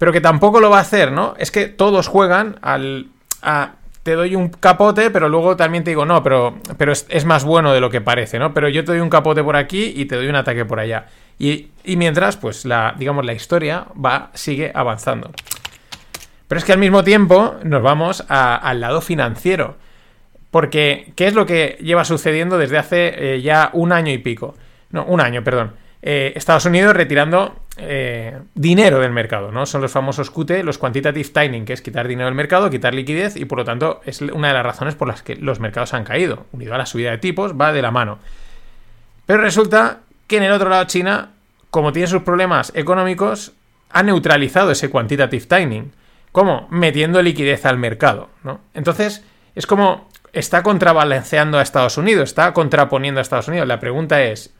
pero 0.00 0.10
que 0.10 0.20
tampoco 0.20 0.58
lo 0.58 0.70
va 0.70 0.78
a 0.78 0.80
hacer, 0.82 1.12
¿no? 1.12 1.36
Es 1.38 1.52
que 1.52 1.68
todos 1.68 2.08
juegan 2.08 2.58
al, 2.62 3.10
a 3.42 3.74
te 4.06 4.14
doy 4.14 4.36
un 4.36 4.50
capote, 4.50 5.10
pero 5.10 5.28
luego 5.28 5.56
también 5.56 5.82
te 5.82 5.90
digo, 5.90 6.06
no, 6.06 6.22
pero, 6.22 6.54
pero 6.78 6.92
es, 6.92 7.24
más 7.24 7.42
bueno 7.42 7.72
de 7.72 7.80
lo 7.80 7.90
que 7.90 8.00
parece, 8.00 8.38
¿no? 8.38 8.54
Pero 8.54 8.68
yo 8.68 8.84
te 8.84 8.92
doy 8.92 9.00
un 9.00 9.10
capote 9.10 9.42
por 9.42 9.56
aquí 9.56 9.92
y 9.96 10.04
te 10.04 10.14
doy 10.14 10.28
un 10.28 10.36
ataque 10.36 10.64
por 10.64 10.78
allá. 10.78 11.06
Y, 11.40 11.70
mientras, 11.84 12.36
pues 12.36 12.64
la, 12.64 12.94
digamos, 12.96 13.26
la 13.26 13.32
historia 13.32 13.88
va, 13.92 14.30
sigue 14.32 14.70
avanzando. 14.72 15.32
Pero 16.46 16.56
es 16.60 16.64
que 16.64 16.72
al 16.72 16.78
mismo 16.78 17.02
tiempo 17.02 17.56
nos 17.64 17.82
vamos 17.82 18.24
al 18.28 18.80
lado 18.80 19.00
financiero. 19.00 19.76
Porque, 20.52 21.12
¿qué 21.16 21.26
es 21.26 21.34
lo 21.34 21.44
que 21.44 21.76
lleva 21.80 22.04
sucediendo 22.04 22.58
desde 22.58 22.78
hace 22.78 23.34
eh, 23.34 23.42
ya 23.42 23.70
un 23.72 23.90
año 23.90 24.12
y 24.12 24.18
pico? 24.18 24.54
No, 24.90 25.04
un 25.04 25.20
año, 25.20 25.42
perdón. 25.42 25.72
Eh, 26.00 26.32
Estados 26.36 26.64
Unidos 26.64 26.94
retirando 26.94 27.56
eh, 27.78 28.38
dinero 28.54 29.00
del 29.00 29.12
mercado, 29.12 29.52
¿no? 29.52 29.66
Son 29.66 29.82
los 29.82 29.92
famosos 29.92 30.30
QT, 30.30 30.62
los 30.64 30.78
quantitative 30.78 31.28
tightening, 31.28 31.64
que 31.66 31.74
es 31.74 31.82
quitar 31.82 32.08
dinero 32.08 32.26
del 32.26 32.34
mercado, 32.34 32.70
quitar 32.70 32.94
liquidez 32.94 33.36
y 33.36 33.44
por 33.44 33.58
lo 33.58 33.64
tanto 33.64 34.00
es 34.06 34.22
una 34.22 34.48
de 34.48 34.54
las 34.54 34.64
razones 34.64 34.94
por 34.94 35.08
las 35.08 35.22
que 35.22 35.36
los 35.36 35.60
mercados 35.60 35.92
han 35.92 36.04
caído. 36.04 36.46
Unido 36.52 36.74
a 36.74 36.78
la 36.78 36.86
subida 36.86 37.10
de 37.10 37.18
tipos, 37.18 37.52
va 37.52 37.72
de 37.72 37.82
la 37.82 37.90
mano. 37.90 38.18
Pero 39.26 39.42
resulta 39.42 40.00
que 40.26 40.38
en 40.38 40.44
el 40.44 40.52
otro 40.52 40.70
lado 40.70 40.84
China, 40.84 41.32
como 41.70 41.92
tiene 41.92 42.08
sus 42.08 42.22
problemas 42.22 42.72
económicos, 42.74 43.52
ha 43.90 44.02
neutralizado 44.02 44.70
ese 44.70 44.90
quantitative 44.90 45.44
tightening. 45.44 45.92
¿Cómo? 46.32 46.68
Metiendo 46.70 47.20
liquidez 47.20 47.66
al 47.66 47.76
mercado, 47.76 48.30
¿no? 48.42 48.60
Entonces, 48.74 49.22
es 49.54 49.66
como 49.66 50.08
está 50.32 50.62
contrabalanceando 50.62 51.58
a 51.58 51.62
Estados 51.62 51.96
Unidos, 51.96 52.30
está 52.30 52.52
contraponiendo 52.52 53.20
a 53.20 53.22
Estados 53.22 53.48
Unidos. 53.48 53.66
La 53.66 53.80
pregunta 53.80 54.22
es, 54.22 54.52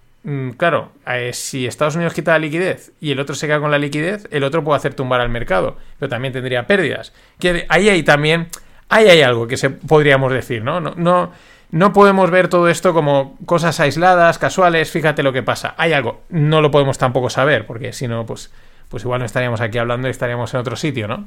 claro, 0.57 0.93
eh, 1.07 1.33
si 1.33 1.67
Estados 1.67 1.95
Unidos 1.95 2.15
quita 2.15 2.33
la 2.33 2.39
liquidez 2.39 2.93
y 3.01 3.13
el 3.13 3.21
otro 3.21 3.35
se 3.35 3.47
queda 3.47 3.61
con 3.61 3.71
la 3.71 3.79
liquidez, 3.79 4.27
el 4.31 4.45
otro 4.45 4.65
puede 4.65 4.77
hacer 4.77 4.95
tumbar 4.95 5.21
al 5.21 5.29
mercado, 5.29 5.77
pero 5.99 6.09
también 6.09 6.33
tendría 6.33 6.67
pérdidas. 6.67 7.13
Que 7.39 7.67
ahí 7.69 7.89
hay 7.89 8.03
también, 8.03 8.49
ahí 8.89 9.09
hay 9.09 9.23
algo 9.23 9.47
que 9.47 9.57
se 9.57 9.71
podríamos 9.71 10.33
decir, 10.33 10.63
¿no? 10.63 10.81
No, 10.81 10.95
no, 10.97 11.33
no 11.71 11.93
podemos 11.93 12.31
ver 12.31 12.49
todo 12.49 12.69
esto 12.69 12.93
como 12.93 13.37
cosas 13.47 13.79
aisladas, 13.81 14.39
casuales, 14.39 14.91
fíjate 14.91 15.23
lo 15.23 15.33
que 15.33 15.43
pasa. 15.43 15.75
Hay 15.77 15.93
algo, 15.93 16.23
no 16.29 16.61
lo 16.61 16.71
podemos 16.71 16.99
tampoco 16.99 17.31
saber, 17.31 17.67
porque 17.67 17.93
si 17.93 18.09
no, 18.09 18.27
pues, 18.27 18.53
pues 18.89 19.05
igual 19.05 19.21
no 19.21 19.27
estaríamos 19.27 19.61
aquí 19.61 19.79
hablando 19.79 20.09
y 20.09 20.11
estaríamos 20.11 20.53
en 20.55 20.61
otro 20.61 20.77
sitio, 20.77 21.07
¿no? 21.09 21.27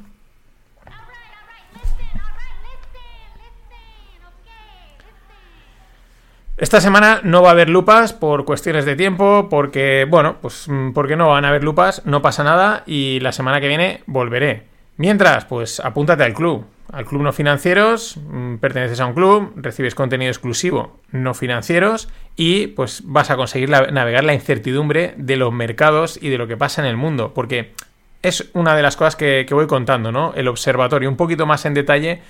Esta 6.60 6.82
semana 6.82 7.22
no 7.24 7.40
va 7.40 7.48
a 7.48 7.52
haber 7.52 7.70
lupas 7.70 8.12
por 8.12 8.44
cuestiones 8.44 8.84
de 8.84 8.94
tiempo, 8.94 9.48
porque, 9.48 10.06
bueno, 10.06 10.36
pues 10.42 10.68
mm, 10.68 10.92
porque 10.92 11.16
no 11.16 11.30
van 11.30 11.46
a 11.46 11.48
haber 11.48 11.64
lupas, 11.64 12.02
no 12.04 12.20
pasa 12.20 12.44
nada 12.44 12.82
y 12.84 13.18
la 13.20 13.32
semana 13.32 13.62
que 13.62 13.68
viene 13.68 14.02
volveré. 14.04 14.64
Mientras, 14.98 15.46
pues 15.46 15.80
apúntate 15.80 16.22
al 16.22 16.34
club, 16.34 16.66
al 16.92 17.06
club 17.06 17.22
no 17.22 17.32
financieros, 17.32 18.18
mm, 18.18 18.56
perteneces 18.56 19.00
a 19.00 19.06
un 19.06 19.14
club, 19.14 19.54
recibes 19.56 19.94
contenido 19.94 20.30
exclusivo 20.30 21.00
no 21.12 21.32
financieros 21.32 22.10
y 22.36 22.66
pues 22.66 23.04
vas 23.06 23.30
a 23.30 23.36
conseguir 23.36 23.70
navegar 23.70 24.24
la 24.24 24.34
incertidumbre 24.34 25.14
de 25.16 25.36
los 25.36 25.54
mercados 25.54 26.18
y 26.20 26.28
de 26.28 26.36
lo 26.36 26.46
que 26.46 26.58
pasa 26.58 26.82
en 26.82 26.88
el 26.88 26.98
mundo, 26.98 27.32
porque 27.32 27.72
es 28.20 28.50
una 28.52 28.76
de 28.76 28.82
las 28.82 28.98
cosas 28.98 29.16
que, 29.16 29.46
que 29.48 29.54
voy 29.54 29.66
contando, 29.66 30.12
¿no? 30.12 30.34
El 30.34 30.46
observatorio, 30.46 31.08
un 31.08 31.16
poquito 31.16 31.46
más 31.46 31.64
en 31.64 31.72
detalle 31.72 32.20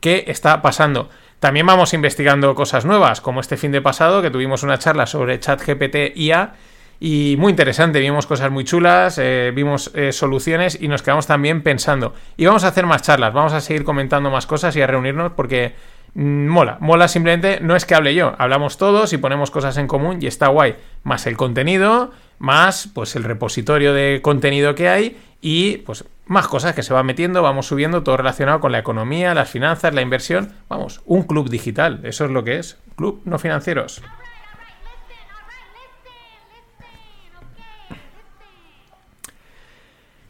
qué 0.00 0.24
está 0.28 0.62
pasando. 0.62 1.10
También 1.44 1.66
vamos 1.66 1.92
investigando 1.92 2.54
cosas 2.54 2.86
nuevas, 2.86 3.20
como 3.20 3.40
este 3.40 3.58
fin 3.58 3.70
de 3.70 3.82
pasado 3.82 4.22
que 4.22 4.30
tuvimos 4.30 4.62
una 4.62 4.78
charla 4.78 5.04
sobre 5.04 5.38
ChatGPT 5.38 6.16
IA 6.16 6.54
y 6.98 7.36
muy 7.38 7.50
interesante, 7.50 8.00
vimos 8.00 8.26
cosas 8.26 8.50
muy 8.50 8.64
chulas, 8.64 9.18
eh, 9.18 9.52
vimos 9.54 9.90
eh, 9.94 10.12
soluciones 10.12 10.78
y 10.80 10.88
nos 10.88 11.02
quedamos 11.02 11.26
también 11.26 11.62
pensando. 11.62 12.14
Y 12.38 12.46
vamos 12.46 12.64
a 12.64 12.68
hacer 12.68 12.86
más 12.86 13.02
charlas, 13.02 13.34
vamos 13.34 13.52
a 13.52 13.60
seguir 13.60 13.84
comentando 13.84 14.30
más 14.30 14.46
cosas 14.46 14.74
y 14.76 14.80
a 14.80 14.86
reunirnos 14.86 15.32
porque 15.32 15.74
mm, 16.14 16.46
mola, 16.46 16.78
mola 16.80 17.08
simplemente, 17.08 17.58
no 17.60 17.76
es 17.76 17.84
que 17.84 17.94
hable 17.94 18.14
yo, 18.14 18.34
hablamos 18.38 18.78
todos 18.78 19.12
y 19.12 19.18
ponemos 19.18 19.50
cosas 19.50 19.76
en 19.76 19.86
común 19.86 20.20
y 20.22 20.26
está 20.26 20.48
guay, 20.48 20.76
más 21.02 21.26
el 21.26 21.36
contenido, 21.36 22.12
más 22.38 22.88
pues 22.94 23.16
el 23.16 23.22
repositorio 23.22 23.92
de 23.92 24.20
contenido 24.22 24.74
que 24.74 24.88
hay 24.88 25.18
y 25.42 25.76
pues 25.84 26.06
más 26.26 26.48
cosas 26.48 26.74
que 26.74 26.82
se 26.82 26.94
van 26.94 27.06
metiendo, 27.06 27.42
vamos 27.42 27.66
subiendo, 27.66 28.02
todo 28.02 28.16
relacionado 28.16 28.60
con 28.60 28.72
la 28.72 28.78
economía, 28.78 29.34
las 29.34 29.50
finanzas, 29.50 29.94
la 29.94 30.02
inversión. 30.02 30.52
Vamos, 30.68 31.02
un 31.04 31.24
club 31.24 31.50
digital, 31.50 32.00
eso 32.04 32.24
es 32.24 32.30
lo 32.30 32.44
que 32.44 32.58
es. 32.58 32.78
Club 32.96 33.20
no 33.24 33.38
financieros. 33.38 34.02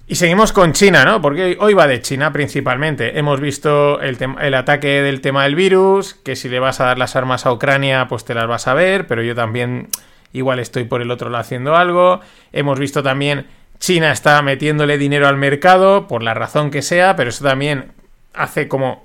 Y 0.07 0.17
seguimos 0.17 0.53
con 0.53 0.73
China, 0.75 1.05
¿no? 1.05 1.23
Porque 1.23 1.57
hoy 1.59 1.73
va 1.73 1.87
de 1.87 2.03
China 2.03 2.31
principalmente. 2.31 3.19
Hemos 3.19 3.41
visto 3.41 4.01
el, 4.03 4.19
el, 4.39 4.55
ataque 4.55 5.01
del 5.01 5.23
tema 5.23 5.45
del 5.45 5.55
virus, 5.55 6.13
que 6.15 6.37
si 6.37 6.51
le 6.51 6.61
vas 6.61 6.81
a 6.81 6.85
dar 6.85 6.99
las 6.99 7.17
armas 7.17 7.47
a 7.47 7.53
Ucrania, 7.53 8.07
pues 8.07 8.25
te 8.25 8.35
las 8.35 8.47
vas 8.47 8.69
a 8.69 8.75
ver, 8.75 9.07
pero 9.07 9.23
yo 9.23 9.35
también 9.35 9.89
igual 10.35 10.59
estoy 10.59 10.85
por 10.85 11.01
el 11.01 11.11
otro 11.11 11.31
lado 11.31 11.41
haciendo 11.41 11.75
algo. 11.75 12.21
Hemos 12.53 12.79
visto 12.79 13.03
también 13.03 13.47
China 13.85 14.13
está 14.13 14.41
metiéndole 14.41 14.97
dinero 14.97 15.29
al 15.29 15.37
mercado, 15.37 16.09
por 16.09 16.23
la 16.23 16.33
razón 16.33 16.71
que 16.71 16.81
sea, 16.81 17.17
pero 17.17 17.29
eso 17.29 17.45
también 17.45 17.93
hace 18.33 18.67
como 18.67 19.05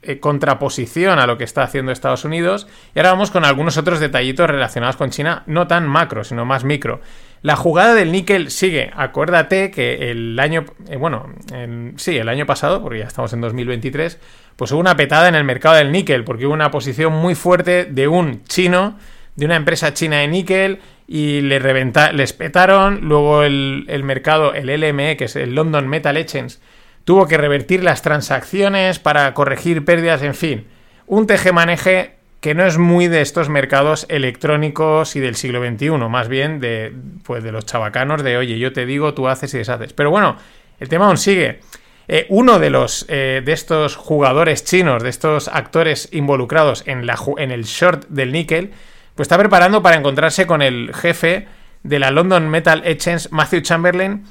eh, 0.00 0.18
contraposición 0.18 1.18
a 1.18 1.26
lo 1.26 1.36
que 1.36 1.44
está 1.44 1.62
haciendo 1.62 1.92
Estados 1.92 2.24
Unidos. 2.24 2.66
Y 2.94 3.00
ahora 3.00 3.10
vamos 3.10 3.30
con 3.30 3.44
algunos 3.44 3.76
otros 3.76 4.00
detallitos 4.00 4.48
relacionados 4.48 4.96
con 4.96 5.10
China, 5.10 5.42
no 5.44 5.66
tan 5.66 5.86
macro, 5.86 6.24
sino 6.24 6.46
más 6.46 6.64
micro. 6.64 7.02
La 7.42 7.54
jugada 7.54 7.92
del 7.92 8.12
níquel 8.12 8.50
sigue. 8.50 8.90
Acuérdate 8.96 9.70
que 9.70 10.10
el 10.10 10.40
año, 10.40 10.64
eh, 10.88 10.96
bueno, 10.96 11.28
sí, 11.96 12.16
el 12.16 12.30
año 12.30 12.46
pasado, 12.46 12.80
porque 12.80 13.00
ya 13.00 13.04
estamos 13.04 13.30
en 13.34 13.42
2023, 13.42 14.18
pues 14.56 14.72
hubo 14.72 14.80
una 14.80 14.96
petada 14.96 15.28
en 15.28 15.34
el 15.34 15.44
mercado 15.44 15.74
del 15.74 15.92
níquel, 15.92 16.24
porque 16.24 16.46
hubo 16.46 16.54
una 16.54 16.70
posición 16.70 17.12
muy 17.12 17.34
fuerte 17.34 17.84
de 17.84 18.08
un 18.08 18.42
chino, 18.44 18.96
de 19.36 19.44
una 19.44 19.56
empresa 19.56 19.92
china 19.92 20.20
de 20.20 20.28
níquel, 20.28 20.80
y 21.06 21.40
le 21.40 21.58
reventa, 21.58 22.12
les 22.12 22.32
petaron. 22.32 23.00
Luego 23.02 23.42
el, 23.42 23.84
el, 23.88 24.04
mercado, 24.04 24.54
el 24.54 24.66
LME, 24.66 25.16
que 25.16 25.24
es 25.24 25.36
el 25.36 25.54
London 25.54 25.88
Metal 25.88 26.16
Exchange, 26.16 26.58
tuvo 27.04 27.26
que 27.26 27.36
revertir 27.36 27.82
las 27.82 28.02
transacciones 28.02 28.98
para 28.98 29.32
corregir 29.34 29.84
pérdidas, 29.84 30.22
en 30.22 30.34
fin. 30.34 30.66
Un 31.06 31.26
tejemaneje 31.26 32.14
que 32.44 32.54
no 32.54 32.66
es 32.66 32.76
muy 32.76 33.08
de 33.08 33.22
estos 33.22 33.48
mercados 33.48 34.04
electrónicos 34.10 35.16
y 35.16 35.20
del 35.20 35.34
siglo 35.34 35.66
XXI, 35.66 35.90
más 36.10 36.28
bien 36.28 36.60
de, 36.60 36.92
pues 37.22 37.42
de 37.42 37.52
los 37.52 37.64
chabacanos 37.64 38.22
de, 38.22 38.36
oye, 38.36 38.58
yo 38.58 38.70
te 38.74 38.84
digo, 38.84 39.14
tú 39.14 39.28
haces 39.28 39.54
y 39.54 39.58
deshaces. 39.58 39.94
Pero 39.94 40.10
bueno, 40.10 40.36
el 40.78 40.90
tema 40.90 41.06
aún 41.06 41.16
sigue. 41.16 41.60
Eh, 42.06 42.26
uno 42.28 42.58
de 42.58 42.68
los 42.68 43.06
eh, 43.08 43.40
de 43.42 43.52
estos 43.52 43.96
jugadores 43.96 44.62
chinos, 44.62 45.02
de 45.02 45.08
estos 45.08 45.48
actores 45.48 46.10
involucrados 46.12 46.82
en, 46.86 47.06
la, 47.06 47.18
en 47.38 47.50
el 47.50 47.64
short 47.64 48.08
del 48.08 48.32
níquel, 48.32 48.72
pues 49.14 49.26
está 49.26 49.38
preparando 49.38 49.82
para 49.82 49.96
encontrarse 49.96 50.46
con 50.46 50.62
el 50.62 50.92
jefe 50.94 51.46
de 51.82 51.98
la 51.98 52.10
London 52.10 52.48
Metal 52.48 52.82
Exchange, 52.84 53.28
Matthew 53.30 53.60
Chamberlain, 53.60 54.24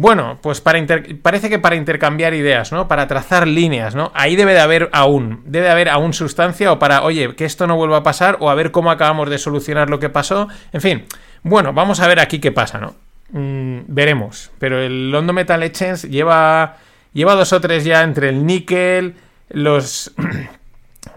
bueno, 0.00 0.38
pues 0.40 0.60
para 0.60 0.78
parece 1.22 1.48
que 1.48 1.58
para 1.58 1.74
intercambiar 1.74 2.32
ideas, 2.32 2.70
¿no? 2.70 2.86
Para 2.86 3.08
trazar 3.08 3.48
líneas, 3.48 3.96
¿no? 3.96 4.12
Ahí 4.14 4.36
debe 4.36 4.52
de 4.52 4.60
haber 4.60 4.88
aún, 4.92 5.42
debe 5.44 5.66
de 5.66 5.72
haber 5.72 5.88
aún 5.88 6.12
sustancia 6.12 6.70
o 6.70 6.78
para, 6.78 7.02
oye, 7.02 7.34
que 7.34 7.44
esto 7.44 7.66
no 7.66 7.76
vuelva 7.76 7.96
a 7.96 8.02
pasar 8.04 8.36
o 8.38 8.48
a 8.48 8.54
ver 8.54 8.70
cómo 8.70 8.92
acabamos 8.92 9.28
de 9.28 9.38
solucionar 9.38 9.90
lo 9.90 9.98
que 9.98 10.08
pasó. 10.08 10.46
En 10.72 10.80
fin, 10.80 11.04
bueno, 11.42 11.72
vamos 11.72 11.98
a 11.98 12.06
ver 12.06 12.20
aquí 12.20 12.38
qué 12.38 12.52
pasa, 12.52 12.78
¿no? 12.78 12.94
Mm, 13.32 13.86
veremos. 13.88 14.52
Pero 14.60 14.78
el 14.78 15.10
London 15.10 15.34
Metal 15.34 15.62
Exchange 15.64 16.08
lleva, 16.08 16.76
lleva 17.12 17.34
dos 17.34 17.52
o 17.52 17.60
tres 17.60 17.84
ya 17.84 18.02
entre 18.02 18.28
el 18.28 18.46
níquel, 18.46 19.16
los... 19.48 20.14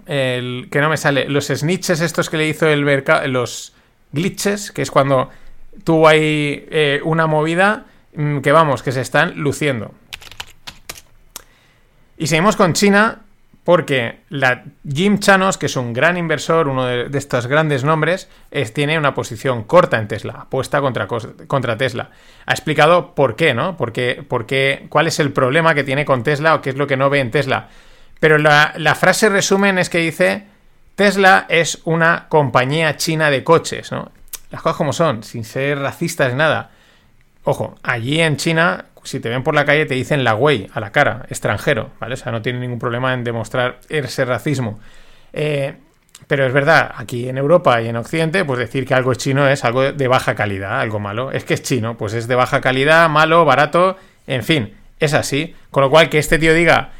el, 0.05 0.67
que 0.71 0.81
no 0.81 0.89
me 0.89 0.97
sale, 0.97 1.27
los 1.29 1.47
snitches 1.47 2.01
estos 2.01 2.29
que 2.29 2.37
le 2.37 2.47
hizo 2.47 2.67
el 2.67 2.83
mercado, 2.83 3.27
los 3.27 3.73
glitches, 4.11 4.71
que 4.71 4.81
es 4.81 4.91
cuando 4.91 5.29
tuvo 5.83 6.07
ahí 6.07 6.65
eh, 6.69 7.01
una 7.03 7.27
movida 7.27 7.85
Mm, 8.13 8.39
que 8.39 8.51
vamos, 8.51 8.83
que 8.83 8.91
se 8.91 9.01
están 9.01 9.39
luciendo. 9.39 9.91
Y 12.17 12.27
seguimos 12.27 12.55
con 12.55 12.73
China 12.73 13.21
porque 13.63 14.19
la 14.29 14.63
Jim 14.87 15.19
Chanos, 15.19 15.57
que 15.57 15.67
es 15.67 15.75
un 15.75 15.93
gran 15.93 16.17
inversor, 16.17 16.67
uno 16.67 16.85
de, 16.85 17.17
estos 17.17 17.47
grandes 17.47 17.83
nombres, 17.83 18.27
tiene 18.73 18.97
una 18.97 19.13
posición 19.13 19.63
corta 19.63 19.99
en 19.99 20.07
Tesla, 20.07 20.33
apuesta 20.41 20.81
contra, 20.81 21.07
contra 21.07 21.77
Tesla. 21.77 22.09
Ha 22.47 22.51
explicado 22.51 23.13
por 23.13 23.35
qué, 23.35 23.53
¿no? 23.53 23.77
Por 23.77 23.93
qué, 23.93 24.85
cuál 24.89 25.07
es 25.07 25.19
el 25.19 25.31
problema 25.31 25.75
que 25.75 25.83
tiene 25.83 26.05
con 26.05 26.23
Tesla 26.23 26.55
o 26.55 26.61
qué 26.61 26.71
es 26.71 26.75
lo 26.75 26.87
que 26.87 26.97
no 26.97 27.09
ve 27.09 27.19
en 27.19 27.31
Tesla. 27.31 27.69
Pero 28.21 28.37
la, 28.37 28.95
frase 28.95 29.29
resumen 29.29 29.79
es 29.79 29.89
que 29.89 29.97
dice, 29.97 30.43
Tesla 30.93 31.47
es 31.49 31.81
una 31.85 32.27
compañía 32.29 32.95
china 32.95 33.31
de 33.31 33.43
coches, 33.43 33.91
¿no? 33.91 34.11
Las 34.51 34.61
cosas 34.61 34.77
como 34.77 34.93
son, 34.93 35.23
sin 35.23 35.43
ser 35.43 35.79
racistas 35.79 36.31
ni 36.31 36.37
nada. 36.37 36.69
Ojo, 37.45 37.79
allí 37.81 38.21
en 38.21 38.37
China, 38.37 38.85
si 39.03 39.19
te 39.19 39.27
ven 39.27 39.41
por 39.41 39.55
la 39.55 39.65
calle, 39.65 39.87
te 39.87 39.95
dicen 39.95 40.23
la 40.23 40.33
güey 40.33 40.69
a 40.71 40.79
la 40.79 40.91
cara, 40.91 41.25
extranjero, 41.29 41.89
¿vale? 41.99 42.13
O 42.13 42.17
sea, 42.17 42.31
no 42.31 42.43
tiene 42.43 42.59
ningún 42.59 42.77
problema 42.77 43.11
en 43.15 43.23
demostrar 43.23 43.79
ese 43.89 44.23
racismo. 44.23 44.79
Eh, 45.33 45.73
pero 46.27 46.45
es 46.45 46.53
verdad, 46.53 46.93
aquí 46.95 47.27
en 47.27 47.39
Europa 47.39 47.81
y 47.81 47.87
en 47.87 47.95
Occidente, 47.95 48.45
pues 48.45 48.59
decir 48.59 48.85
que 48.85 48.93
algo 48.93 49.13
es 49.13 49.17
chino 49.17 49.47
es 49.47 49.65
algo 49.65 49.93
de 49.93 50.07
baja 50.07 50.35
calidad, 50.35 50.79
algo 50.79 50.99
malo. 50.99 51.31
Es 51.31 51.43
que 51.43 51.55
es 51.55 51.63
chino, 51.63 51.97
pues 51.97 52.13
es 52.13 52.27
de 52.27 52.35
baja 52.35 52.61
calidad, 52.61 53.09
malo, 53.09 53.45
barato, 53.45 53.97
en 54.27 54.43
fin, 54.43 54.75
es 54.99 55.15
así. 55.15 55.55
Con 55.71 55.81
lo 55.81 55.89
cual, 55.89 56.07
que 56.09 56.19
este 56.19 56.37
tío 56.37 56.53
diga 56.53 56.91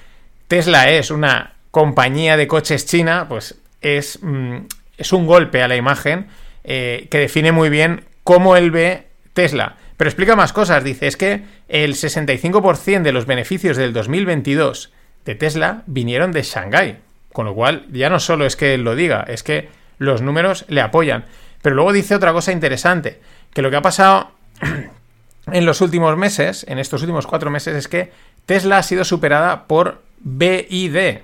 Tesla 0.51 0.89
es 0.89 1.11
una 1.11 1.53
compañía 1.71 2.35
de 2.35 2.45
coches 2.45 2.85
china, 2.85 3.27
pues 3.29 3.55
es, 3.79 4.19
mm, 4.21 4.57
es 4.97 5.13
un 5.13 5.25
golpe 5.25 5.63
a 5.63 5.69
la 5.69 5.77
imagen 5.77 6.27
eh, 6.65 7.07
que 7.09 7.19
define 7.19 7.53
muy 7.53 7.69
bien 7.69 8.03
cómo 8.25 8.57
él 8.57 8.69
ve 8.69 9.07
Tesla. 9.31 9.77
Pero 9.95 10.09
explica 10.09 10.35
más 10.35 10.51
cosas. 10.51 10.83
Dice, 10.83 11.07
es 11.07 11.15
que 11.15 11.45
el 11.69 11.93
65% 11.93 13.01
de 13.01 13.13
los 13.13 13.27
beneficios 13.27 13.77
del 13.77 13.93
2022 13.93 14.91
de 15.23 15.35
Tesla 15.35 15.83
vinieron 15.85 16.33
de 16.33 16.43
Shanghái. 16.43 16.97
Con 17.31 17.45
lo 17.45 17.55
cual, 17.55 17.85
ya 17.89 18.09
no 18.09 18.19
solo 18.19 18.45
es 18.45 18.57
que 18.57 18.73
él 18.73 18.83
lo 18.83 18.93
diga, 18.93 19.23
es 19.29 19.43
que 19.43 19.69
los 19.99 20.21
números 20.21 20.65
le 20.67 20.81
apoyan. 20.81 21.23
Pero 21.61 21.77
luego 21.77 21.93
dice 21.93 22.13
otra 22.13 22.33
cosa 22.33 22.51
interesante, 22.51 23.21
que 23.53 23.61
lo 23.61 23.69
que 23.69 23.77
ha 23.77 23.81
pasado 23.81 24.31
en 25.47 25.65
los 25.65 25.79
últimos 25.79 26.17
meses, 26.17 26.65
en 26.67 26.77
estos 26.77 27.03
últimos 27.03 27.25
cuatro 27.25 27.51
meses, 27.51 27.73
es 27.73 27.87
que 27.87 28.11
Tesla 28.45 28.79
ha 28.79 28.83
sido 28.83 29.05
superada 29.05 29.65
por 29.67 30.10
BID, 30.23 31.19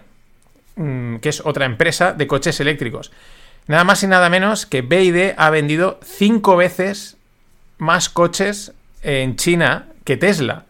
mm, 0.76 1.18
que 1.18 1.30
es 1.30 1.42
otra 1.46 1.66
empresa 1.66 2.14
de 2.14 2.28
coches 2.28 2.60
eléctricos. 2.60 3.12
Nada 3.68 3.84
más 3.84 4.04
y 4.04 4.08
nada 4.08 4.30
menos 4.30 4.66
que 4.66 4.82
BID 4.82 5.34
ha 5.38 5.50
vendido 5.50 6.00
cinco 6.04 6.56
veces 6.56 7.18
más 7.78 8.10
coches 8.10 8.74
en 9.04 9.36
China 9.36 9.88
que 10.04 10.18
Tesla. 10.18 10.66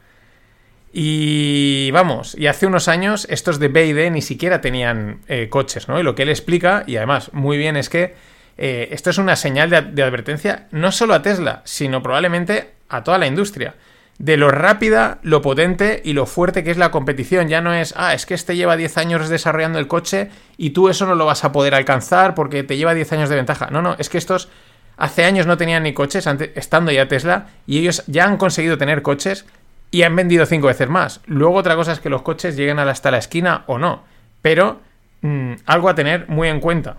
Y 0.94 1.92
vamos, 1.92 2.36
y 2.36 2.48
hace 2.48 2.66
unos 2.66 2.88
años 2.88 3.28
estos 3.30 3.60
de 3.60 3.68
BYD 3.68 4.10
ni 4.10 4.22
siquiera 4.22 4.62
tenían 4.62 5.20
eh, 5.28 5.48
coches, 5.50 5.88
¿no? 5.88 6.00
Y 6.00 6.04
lo 6.04 6.16
que 6.16 6.24
él 6.24 6.30
explica, 6.30 6.84
y 6.88 6.96
además 6.96 7.34
muy 7.34 7.58
bien, 7.58 7.76
es 7.76 7.90
que 7.90 8.16
eh, 8.58 8.88
esto 8.92 9.12
es 9.12 9.20
una 9.20 9.36
señal 9.36 9.70
de, 9.70 9.82
de, 9.82 10.02
advertencia 10.02 10.68
no 10.72 10.92
solo 10.92 11.14
a 11.14 11.22
Tesla, 11.22 11.62
sino 11.66 12.02
probablemente 12.02 12.72
a 12.90 13.04
toda 13.04 13.20
la 13.20 13.28
industria. 13.28 13.76
De 14.20 14.36
lo 14.36 14.50
rápida, 14.50 15.20
lo 15.22 15.42
potente 15.42 16.02
y 16.04 16.14
lo 16.14 16.26
fuerte 16.26 16.64
que 16.64 16.72
es 16.72 16.78
la 16.78 16.92
competición. 16.92 17.50
Ya 17.50 17.62
no 17.62 17.74
es, 17.74 17.94
ah, 17.98 18.14
es 18.14 18.26
que 18.26 18.34
este 18.34 18.56
lleva 18.56 18.76
10 18.76 18.98
años 18.98 19.30
desarrollando 19.30 19.78
el 19.78 19.88
coche 19.88 20.30
y 20.58 20.72
tú 20.72 20.90
eso 20.90 21.06
no 21.06 21.16
lo 21.16 21.26
vas 21.26 21.44
a 21.44 21.52
poder 21.52 21.76
alcanzar 21.76 22.34
porque 22.34 22.64
te 22.64 22.78
lleva 22.78 22.94
10 22.94 23.14
años 23.14 23.30
de 23.30 23.36
ventaja. 23.36 23.70
No, 23.70 23.82
no, 23.82 23.96
es 24.00 24.10
que 24.10 24.18
estos 24.18 24.50
Hace 24.98 25.26
años 25.26 25.46
no 25.46 25.58
tenían 25.58 25.84
ni 25.84 25.94
coches, 25.94 26.28
estando 26.56 26.92
ya 26.92 27.08
Tesla, 27.08 27.50
y 27.68 27.78
ellos 27.78 28.04
ya 28.08 28.26
han 28.26 28.38
conseguido 28.38 28.80
tener 28.80 29.04
coches 29.04 29.46
y 29.92 30.02
han 30.02 30.16
vendido 30.16 30.48
cinco 30.48 30.68
veces 30.68 30.90
más. 30.90 31.22
Luego 31.28 31.54
otra 31.54 31.76
cosa 31.76 31.92
es 31.92 32.00
que 32.00 32.10
los 32.10 32.24
coches 32.24 32.58
lleguen 32.58 32.80
hasta 32.80 33.12
la 33.12 33.20
esquina 33.20 33.64
o 33.68 33.78
no, 33.78 34.04
pero 34.42 34.82
mm, 35.22 35.54
algo 35.68 35.90
a 35.90 35.96
tener 35.96 36.28
muy 36.28 36.48
en 36.48 36.60
cuenta. 36.60 36.98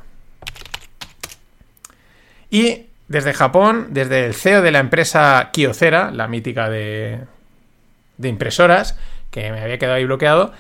Y 2.50 2.86
desde 3.08 3.32
Japón, 3.32 3.88
desde 3.90 4.26
el 4.26 4.34
CEO 4.34 4.62
de 4.62 4.70
la 4.70 4.78
empresa 4.78 5.50
Kyocera, 5.52 6.10
la 6.10 6.28
mítica 6.28 6.68
de, 6.70 7.20
impresoras, 8.22 8.98
que 9.30 9.50
me 9.50 9.60
había 9.60 9.78
quedado 9.78 9.96
ahí 9.96 10.04
bloqueado, 10.04 10.52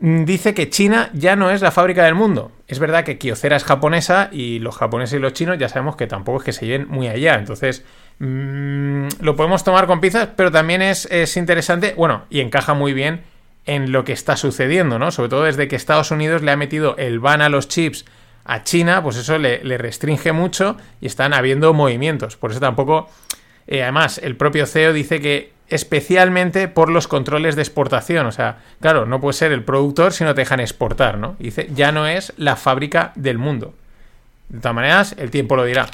Mm, 0.00 0.24
dice 0.24 0.54
que 0.54 0.70
China 0.70 1.10
ya 1.12 1.36
no 1.36 1.50
es 1.50 1.60
la 1.60 1.70
fábrica 1.70 2.04
del 2.04 2.14
mundo. 2.14 2.52
Es 2.66 2.78
verdad 2.78 3.04
que 3.04 3.18
Kyocera 3.18 3.56
es 3.56 3.64
japonesa 3.64 4.30
y 4.32 4.58
los 4.58 4.76
japoneses 4.76 5.18
y 5.18 5.20
los 5.20 5.34
chinos 5.34 5.58
ya 5.58 5.68
sabemos 5.68 5.96
que 5.96 6.06
tampoco 6.06 6.38
es 6.38 6.44
que 6.44 6.52
se 6.52 6.66
lleven 6.66 6.88
muy 6.88 7.06
allá. 7.08 7.34
Entonces, 7.34 7.84
mmm, 8.18 9.08
lo 9.20 9.36
podemos 9.36 9.62
tomar 9.62 9.86
con 9.86 10.00
pinzas, 10.00 10.30
pero 10.36 10.50
también 10.50 10.80
es, 10.80 11.06
es, 11.10 11.36
interesante, 11.36 11.94
bueno, 11.96 12.24
y 12.30 12.40
encaja 12.40 12.72
muy 12.72 12.94
bien 12.94 13.22
en 13.66 13.92
lo 13.92 14.04
que 14.04 14.12
está 14.12 14.36
sucediendo, 14.36 14.98
¿no? 14.98 15.10
Sobre 15.10 15.28
todo 15.28 15.44
desde 15.44 15.68
que 15.68 15.76
Estados 15.76 16.10
Unidos 16.10 16.40
le 16.42 16.50
ha 16.50 16.56
metido 16.56 16.96
el 16.96 17.20
ban 17.20 17.42
a 17.42 17.50
los 17.50 17.68
chips 17.68 18.06
a 18.50 18.64
China, 18.64 19.00
pues 19.00 19.16
eso 19.16 19.38
le, 19.38 19.60
restringe 19.78 20.32
mucho 20.32 20.76
y 21.00 21.06
están 21.06 21.34
habiendo 21.34 21.72
movimientos. 21.72 22.36
Por 22.36 22.50
eso 22.50 22.58
tampoco... 22.58 23.08
Eh, 23.68 23.84
además, 23.84 24.18
el 24.18 24.34
propio 24.34 24.66
CEO 24.66 24.92
dice 24.92 25.20
que 25.20 25.52
especialmente 25.68 26.66
por 26.66 26.90
los 26.90 27.06
controles 27.06 27.54
de 27.54 27.62
exportación. 27.62 28.26
O 28.26 28.32
sea, 28.32 28.58
claro, 28.80 29.06
no 29.06 29.20
puede 29.20 29.34
ser 29.34 29.52
el 29.52 29.62
productor 29.62 30.12
si 30.12 30.24
no 30.24 30.34
te 30.34 30.40
dejan 30.40 30.58
exportar, 30.58 31.16
¿no? 31.16 31.36
dice, 31.38 31.68
ya 31.72 31.92
no 31.92 32.08
es 32.08 32.32
la 32.38 32.56
fábrica 32.56 33.12
del 33.14 33.38
mundo. 33.38 33.72
De 34.48 34.58
todas 34.58 34.74
maneras, 34.74 35.14
el 35.16 35.30
tiempo 35.30 35.54
lo 35.54 35.64
dirá. 35.64 35.86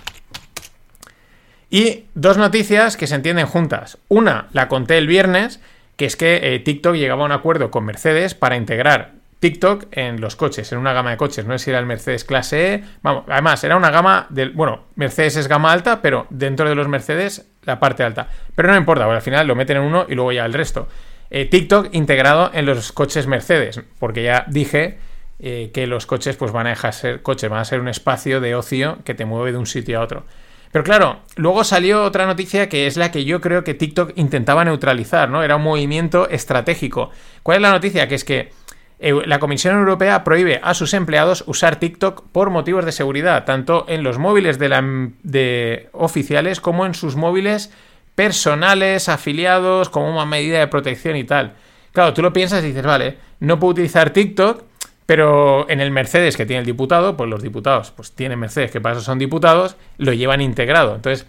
Y 1.68 2.06
dos 2.14 2.38
noticias 2.38 2.96
que 2.96 3.06
se 3.06 3.16
entienden 3.16 3.44
juntas. 3.44 3.98
Una, 4.08 4.48
la 4.54 4.68
conté 4.68 4.96
el 4.96 5.06
viernes, 5.06 5.60
que 5.96 6.06
es 6.06 6.16
que 6.16 6.54
eh, 6.54 6.58
TikTok 6.60 6.94
llegaba 6.94 7.24
a 7.24 7.26
un 7.26 7.32
acuerdo 7.32 7.70
con 7.70 7.84
Mercedes 7.84 8.34
para 8.34 8.56
integrar 8.56 9.15
TikTok 9.38 9.86
en 9.92 10.20
los 10.20 10.34
coches, 10.36 10.72
en 10.72 10.78
una 10.78 10.92
gama 10.92 11.10
de 11.10 11.16
coches. 11.16 11.44
No 11.44 11.58
sé 11.58 11.64
si 11.64 11.70
era 11.70 11.78
el 11.78 11.86
Mercedes 11.86 12.24
clase 12.24 12.74
E. 12.74 12.84
Vamos, 13.02 13.24
además, 13.28 13.62
era 13.64 13.76
una 13.76 13.90
gama 13.90 14.26
del. 14.30 14.50
Bueno, 14.50 14.84
Mercedes 14.94 15.36
es 15.36 15.48
gama 15.48 15.72
alta, 15.72 16.00
pero 16.00 16.26
dentro 16.30 16.68
de 16.68 16.74
los 16.74 16.88
Mercedes, 16.88 17.46
la 17.62 17.78
parte 17.78 18.02
alta. 18.02 18.28
Pero 18.54 18.68
no 18.68 18.76
importa, 18.76 19.04
porque 19.04 19.16
al 19.16 19.22
final 19.22 19.46
lo 19.46 19.54
meten 19.54 19.78
en 19.78 19.82
uno 19.82 20.06
y 20.08 20.14
luego 20.14 20.32
ya 20.32 20.44
el 20.44 20.54
resto. 20.54 20.88
Eh, 21.30 21.44
TikTok 21.46 21.88
integrado 21.92 22.50
en 22.54 22.66
los 22.66 22.92
coches 22.92 23.26
Mercedes, 23.26 23.80
porque 23.98 24.22
ya 24.22 24.44
dije 24.48 24.98
eh, 25.38 25.70
que 25.74 25.86
los 25.86 26.06
coches 26.06 26.36
pues 26.36 26.52
van 26.52 26.66
a 26.66 26.70
dejar 26.70 26.94
ser 26.94 27.22
coches, 27.22 27.50
van 27.50 27.60
a 27.60 27.64
ser 27.64 27.80
un 27.80 27.88
espacio 27.88 28.40
de 28.40 28.54
ocio 28.54 28.98
que 29.04 29.14
te 29.14 29.24
mueve 29.24 29.52
de 29.52 29.58
un 29.58 29.66
sitio 29.66 29.98
a 30.00 30.02
otro. 30.02 30.24
Pero 30.72 30.84
claro, 30.84 31.20
luego 31.36 31.64
salió 31.64 32.04
otra 32.04 32.26
noticia 32.26 32.68
que 32.68 32.86
es 32.86 32.96
la 32.96 33.10
que 33.10 33.24
yo 33.24 33.40
creo 33.40 33.64
que 33.64 33.74
TikTok 33.74 34.12
intentaba 34.16 34.64
neutralizar, 34.64 35.28
¿no? 35.28 35.42
Era 35.42 35.56
un 35.56 35.62
movimiento 35.62 36.28
estratégico. 36.28 37.10
¿Cuál 37.42 37.56
es 37.56 37.62
la 37.62 37.70
noticia? 37.70 38.08
Que 38.08 38.14
es 38.14 38.24
que 38.24 38.50
la 38.98 39.38
Comisión 39.38 39.76
Europea 39.76 40.24
prohíbe 40.24 40.60
a 40.62 40.74
sus 40.74 40.94
empleados 40.94 41.44
usar 41.46 41.76
TikTok 41.76 42.24
por 42.32 42.50
motivos 42.50 42.84
de 42.84 42.92
seguridad, 42.92 43.44
tanto 43.44 43.84
en 43.88 44.02
los 44.02 44.18
móviles 44.18 44.58
de, 44.58 44.68
la, 44.68 44.82
de 45.22 45.88
oficiales 45.92 46.60
como 46.60 46.86
en 46.86 46.94
sus 46.94 47.14
móviles 47.16 47.70
personales, 48.14 49.08
afiliados, 49.08 49.90
como 49.90 50.10
una 50.10 50.24
medida 50.24 50.58
de 50.58 50.66
protección 50.66 51.16
y 51.16 51.24
tal. 51.24 51.54
Claro, 51.92 52.14
tú 52.14 52.22
lo 52.22 52.32
piensas 52.32 52.64
y 52.64 52.68
dices, 52.68 52.84
vale, 52.84 53.18
no 53.40 53.60
puedo 53.60 53.72
utilizar 53.72 54.10
TikTok, 54.10 54.64
pero 55.04 55.68
en 55.70 55.80
el 55.80 55.90
Mercedes 55.90 56.36
que 56.36 56.46
tiene 56.46 56.60
el 56.60 56.66
diputado, 56.66 57.16
pues 57.16 57.30
los 57.30 57.42
diputados, 57.42 57.92
pues 57.92 58.12
tienen 58.12 58.38
Mercedes, 58.38 58.70
que 58.70 58.80
para 58.80 58.96
eso 58.96 59.04
son 59.04 59.18
diputados, 59.18 59.76
lo 59.98 60.12
llevan 60.12 60.40
integrado. 60.40 60.96
Entonces, 60.96 61.26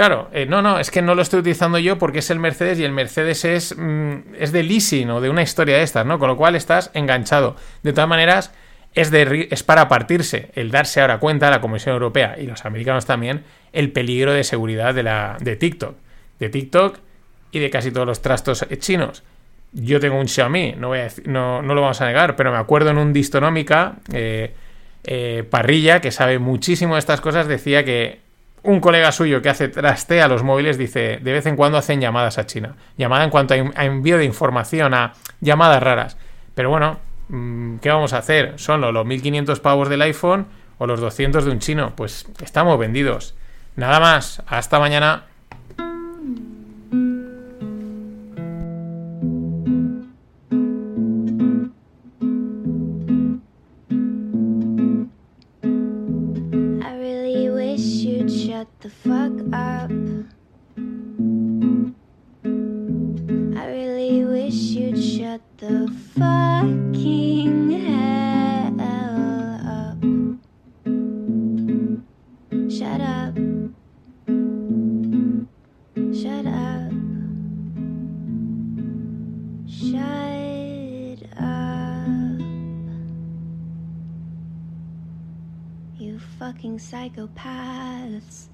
Claro, 0.00 0.30
eh, 0.32 0.46
no, 0.46 0.62
no, 0.62 0.78
es 0.78 0.90
que 0.90 1.02
no 1.02 1.14
lo 1.14 1.20
estoy 1.20 1.40
utilizando 1.40 1.78
yo 1.78 1.98
porque 1.98 2.20
es 2.20 2.30
el 2.30 2.38
Mercedes 2.38 2.78
y 2.78 2.84
el 2.84 2.90
Mercedes 2.90 3.44
es, 3.44 3.76
mm, 3.76 4.34
es 4.38 4.50
de 4.50 4.62
leasing 4.62 5.10
o 5.10 5.20
de 5.20 5.28
una 5.28 5.42
historia 5.42 5.76
de 5.76 5.82
estas, 5.82 6.06
¿no? 6.06 6.18
Con 6.18 6.28
lo 6.28 6.38
cual 6.38 6.56
estás 6.56 6.90
enganchado. 6.94 7.54
De 7.82 7.92
todas 7.92 8.08
maneras, 8.08 8.50
es, 8.94 9.12
es 9.12 9.62
para 9.62 9.88
partirse 9.88 10.52
el 10.54 10.70
darse 10.70 11.02
ahora 11.02 11.18
cuenta, 11.18 11.50
la 11.50 11.60
Comisión 11.60 11.92
Europea 11.92 12.36
y 12.38 12.46
los 12.46 12.64
americanos 12.64 13.04
también, 13.04 13.44
el 13.74 13.92
peligro 13.92 14.32
de 14.32 14.42
seguridad 14.42 14.94
de, 14.94 15.02
la, 15.02 15.36
de 15.38 15.56
TikTok. 15.56 15.94
De 16.38 16.48
TikTok 16.48 16.96
y 17.52 17.58
de 17.58 17.68
casi 17.68 17.90
todos 17.90 18.06
los 18.06 18.22
trastos 18.22 18.66
chinos. 18.78 19.22
Yo 19.74 20.00
tengo 20.00 20.18
un 20.18 20.28
Xiaomi, 20.28 20.76
no, 20.78 20.94
a 20.94 21.08
no, 21.26 21.60
no, 21.60 21.74
lo 21.74 21.82
vamos 21.82 22.00
a 22.00 22.06
negar, 22.06 22.36
pero 22.36 22.50
me 22.52 22.56
acuerdo 22.56 22.88
en 22.88 22.96
un 22.96 23.12
Distonómica, 23.12 23.96
eh, 24.14 24.54
eh, 25.04 25.44
Parrilla, 25.50 26.00
que 26.00 26.10
sabe 26.10 26.38
muchísimo 26.38 26.94
de 26.94 27.00
estas 27.00 27.20
cosas, 27.20 27.48
decía 27.48 27.84
que 27.84 28.29
un 28.62 28.80
colega 28.80 29.12
suyo 29.12 29.40
que 29.42 29.48
hace 29.48 29.68
trastea 29.68 30.28
los 30.28 30.42
móviles 30.42 30.76
dice, 30.76 31.18
de 31.22 31.32
vez 31.32 31.46
en 31.46 31.56
cuando 31.56 31.78
hacen 31.78 32.00
llamadas 32.00 32.38
a 32.38 32.46
China. 32.46 32.76
Llamada 32.96 33.24
en 33.24 33.30
cuanto 33.30 33.54
a, 33.54 33.84
envío 33.84 34.18
de 34.18 34.24
información, 34.24 34.94
a 34.94 35.14
llamadas 35.40 35.82
raras. 35.82 36.16
Pero 36.54 36.70
bueno, 36.70 36.98
mm, 37.28 37.76
¿qué 37.78 37.88
vamos 37.88 38.12
a 38.12 38.18
hacer? 38.18 38.54
¿Son 38.58 38.80
los 38.80 39.06
1500 39.06 39.60
pavos 39.60 39.88
del 39.88 40.02
iPhone 40.02 40.46
o 40.78 40.86
los 40.86 41.00
200 41.00 41.44
de 41.44 41.50
un 41.50 41.58
chino? 41.58 41.94
Pues 41.96 42.26
estamos 42.42 42.78
vendidos. 42.78 43.34
Nada 43.76 44.00
más, 44.00 44.42
hasta 44.46 44.78
mañana. 44.78 45.24
up. 59.60 59.90
I 63.56 63.66
really 63.76 64.24
wish 64.24 64.54
you'd 64.54 64.98
shut 64.98 65.42
the 65.58 65.88
fucking 66.14 67.70
hell 67.86 68.80
up. 69.78 70.00
Shut 72.70 73.00
up. 73.00 73.34
Shut 76.20 76.46
up. 76.46 76.92
Shut 79.68 81.20
up. 81.38 82.40
You 85.98 86.18
fucking 86.38 86.78
psychopaths. 86.78 88.48